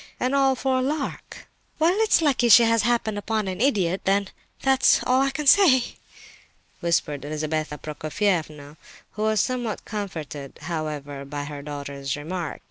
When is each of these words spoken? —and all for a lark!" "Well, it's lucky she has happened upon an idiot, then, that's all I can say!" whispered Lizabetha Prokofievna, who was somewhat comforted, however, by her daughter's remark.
—and 0.19 0.33
all 0.33 0.55
for 0.55 0.79
a 0.79 0.81
lark!" 0.81 1.47
"Well, 1.77 1.93
it's 1.99 2.23
lucky 2.23 2.49
she 2.49 2.63
has 2.63 2.81
happened 2.81 3.19
upon 3.19 3.47
an 3.47 3.61
idiot, 3.61 4.01
then, 4.05 4.29
that's 4.63 5.03
all 5.03 5.21
I 5.21 5.29
can 5.29 5.45
say!" 5.45 5.97
whispered 6.79 7.21
Lizabetha 7.21 7.77
Prokofievna, 7.77 8.77
who 9.11 9.21
was 9.21 9.41
somewhat 9.41 9.85
comforted, 9.85 10.57
however, 10.63 11.23
by 11.23 11.43
her 11.43 11.61
daughter's 11.61 12.17
remark. 12.17 12.59